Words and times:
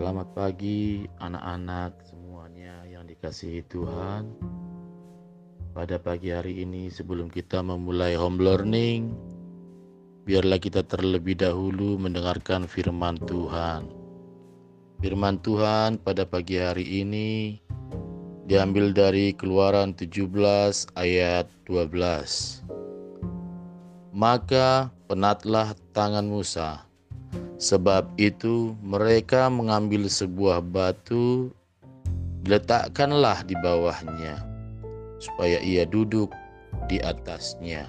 Selamat 0.00 0.32
pagi 0.32 1.04
anak-anak 1.20 2.08
semuanya 2.08 2.88
yang 2.88 3.04
dikasihi 3.04 3.60
Tuhan. 3.68 4.32
Pada 5.76 6.00
pagi 6.00 6.32
hari 6.32 6.64
ini 6.64 6.88
sebelum 6.88 7.28
kita 7.28 7.60
memulai 7.60 8.16
home 8.16 8.40
learning, 8.40 9.12
biarlah 10.24 10.56
kita 10.56 10.88
terlebih 10.88 11.36
dahulu 11.36 12.00
mendengarkan 12.00 12.64
firman 12.64 13.20
Tuhan. 13.28 13.92
Firman 15.04 15.36
Tuhan 15.44 16.00
pada 16.00 16.24
pagi 16.24 16.56
hari 16.56 17.04
ini 17.04 17.60
diambil 18.48 18.96
dari 18.96 19.36
Keluaran 19.36 19.92
17 19.92 20.96
ayat 20.96 21.44
12. 21.68 22.64
Maka 24.16 24.88
penatlah 25.12 25.76
tangan 25.92 26.24
Musa 26.24 26.88
Sebab 27.60 28.16
itu 28.16 28.72
mereka 28.80 29.52
mengambil 29.52 30.08
sebuah 30.08 30.64
batu 30.64 31.52
diletakkanlah 32.40 33.44
di 33.44 33.52
bawahnya 33.60 34.40
supaya 35.20 35.60
ia 35.60 35.84
duduk 35.84 36.32
di 36.88 36.96
atasnya. 37.04 37.84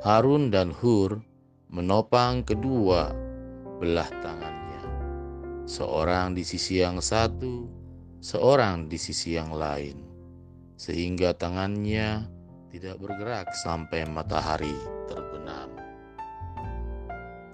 Harun 0.00 0.48
dan 0.48 0.72
Hur 0.72 1.20
menopang 1.68 2.40
kedua 2.40 3.12
belah 3.84 4.08
tangannya. 4.24 4.82
Seorang 5.68 6.32
di 6.32 6.40
sisi 6.40 6.80
yang 6.80 7.04
satu, 7.04 7.68
seorang 8.24 8.88
di 8.88 8.96
sisi 8.96 9.36
yang 9.36 9.52
lain. 9.52 10.00
Sehingga 10.80 11.36
tangannya 11.36 12.24
tidak 12.72 12.96
bergerak 12.96 13.52
sampai 13.60 14.08
matahari 14.08 14.72
terbenam. 15.04 15.23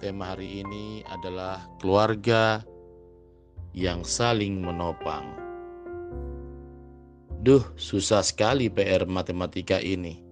Tema 0.01 0.33
hari 0.33 0.65
ini 0.65 1.05
adalah 1.13 1.61
keluarga 1.77 2.65
yang 3.77 4.01
saling 4.01 4.57
menopang. 4.57 5.29
Duh, 7.45 7.61
susah 7.77 8.25
sekali 8.25 8.73
PR 8.73 9.05
matematika 9.05 9.77
ini. 9.77 10.25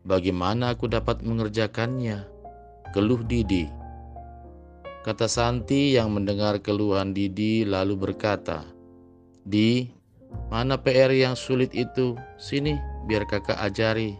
Bagaimana 0.00 0.72
aku 0.72 0.88
dapat 0.88 1.20
mengerjakannya? 1.20 2.24
Keluh 2.96 3.20
Didi. 3.28 3.68
Kata 5.04 5.28
Santi 5.28 5.92
yang 5.92 6.16
mendengar 6.16 6.64
keluhan 6.64 7.12
Didi 7.12 7.68
lalu 7.68 8.00
berkata, 8.00 8.64
Di, 9.44 9.92
mana 10.48 10.80
PR 10.80 11.12
yang 11.12 11.36
sulit 11.36 11.76
itu? 11.76 12.16
Sini, 12.40 12.80
biar 13.04 13.28
kakak 13.28 13.60
ajari, 13.60 14.16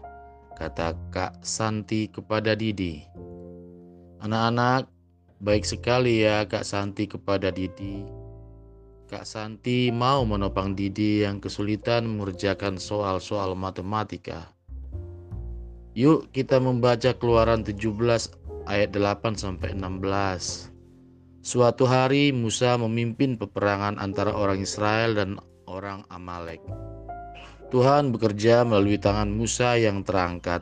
kata 0.53 0.93
Kak 1.09 1.41
Santi 1.41 2.05
kepada 2.13 2.53
Didi. 2.53 3.28
Anak-anak, 4.19 4.91
baik 5.39 5.63
sekali 5.63 6.27
ya 6.27 6.43
Kak 6.43 6.67
Santi 6.67 7.07
kepada 7.07 7.55
Didi. 7.55 8.03
Kak 9.07 9.23
Santi 9.23 9.87
mau 9.95 10.27
menopang 10.27 10.75
Didi 10.75 11.23
yang 11.23 11.39
kesulitan 11.39 12.03
mengerjakan 12.03 12.75
soal-soal 12.75 13.55
matematika. 13.55 14.51
Yuk 15.95 16.35
kita 16.35 16.59
membaca 16.59 17.15
Keluaran 17.15 17.63
17 17.63 17.79
ayat 18.67 18.91
8 18.91 19.39
sampai 19.39 19.71
16. 19.79 20.67
Suatu 21.39 21.87
hari 21.87 22.35
Musa 22.35 22.75
memimpin 22.75 23.39
peperangan 23.39 23.95
antara 24.03 24.35
orang 24.35 24.59
Israel 24.59 25.15
dan 25.15 25.39
orang 25.63 26.03
Amalek. 26.11 26.59
Tuhan 27.71 28.11
bekerja 28.11 28.67
melalui 28.67 28.99
tangan 28.99 29.31
Musa 29.31 29.79
yang 29.79 30.03
terangkat. 30.03 30.59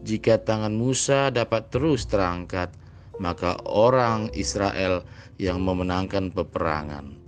Jika 0.00 0.40
tangan 0.40 0.72
Musa 0.72 1.28
dapat 1.28 1.68
terus 1.68 2.08
terangkat, 2.08 2.72
maka 3.20 3.60
orang 3.68 4.32
Israel 4.32 5.04
yang 5.36 5.60
memenangkan 5.60 6.32
peperangan. 6.32 7.20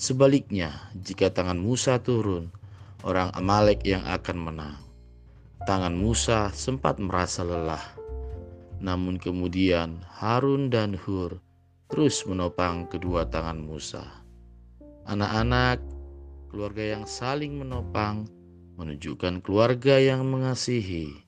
Sebaliknya, 0.00 0.72
jika 0.96 1.28
tangan 1.28 1.60
Musa 1.60 2.00
turun, 2.00 2.48
orang 3.04 3.28
Amalek 3.36 3.84
yang 3.84 4.02
akan 4.08 4.38
menang. 4.40 4.80
Tangan 5.68 5.96
Musa 5.96 6.48
sempat 6.52 6.96
merasa 6.96 7.44
lelah, 7.44 7.84
namun 8.80 9.16
kemudian 9.16 10.00
Harun 10.20 10.68
dan 10.68 10.96
Hur 10.96 11.40
terus 11.88 12.24
menopang 12.28 12.88
kedua 12.88 13.28
tangan 13.28 13.60
Musa. 13.60 14.04
Anak-anak, 15.08 15.80
keluarga 16.52 16.96
yang 16.96 17.04
saling 17.08 17.60
menopang 17.60 18.28
menunjukkan 18.76 19.40
keluarga 19.40 20.00
yang 20.00 20.28
mengasihi 20.28 21.23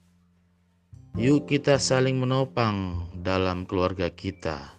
Yuk 1.17 1.49
kita 1.49 1.81
saling 1.81 2.21
menopang 2.21 3.09
dalam 3.17 3.65
keluarga 3.65 4.13
kita. 4.13 4.77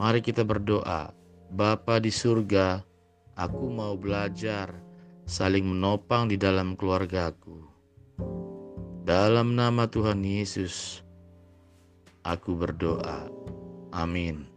Mari 0.00 0.24
kita 0.24 0.48
berdoa. 0.48 1.12
Bapa 1.52 2.00
di 2.00 2.08
surga, 2.08 2.80
aku 3.36 3.68
mau 3.68 4.00
belajar 4.00 4.72
saling 5.28 5.60
menopang 5.60 6.24
di 6.32 6.40
dalam 6.40 6.72
keluargaku. 6.72 7.68
Dalam 9.04 9.52
nama 9.52 9.84
Tuhan 9.84 10.24
Yesus, 10.24 11.04
aku 12.24 12.56
berdoa. 12.56 13.28
Amin. 13.92 14.48